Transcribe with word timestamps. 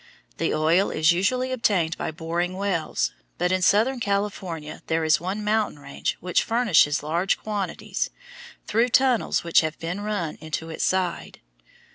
The 0.37 0.51
oil 0.51 0.89
is 0.89 1.11
usually 1.11 1.51
obtained 1.51 1.95
by 1.95 2.09
boring 2.09 2.55
wells, 2.57 3.11
but 3.37 3.51
in 3.51 3.61
southern 3.61 3.99
California 3.99 4.81
there 4.87 5.03
is 5.03 5.19
one 5.21 5.43
mountain 5.43 5.77
range 5.77 6.17
which 6.19 6.41
furnishes 6.41 7.03
large 7.03 7.37
quantities 7.37 8.09
through 8.65 8.89
tunnels 8.89 9.43
which 9.43 9.61
have 9.61 9.77
been 9.77 10.01
run 10.01 10.39
into 10.41 10.71
its 10.71 10.83
side. 10.83 11.39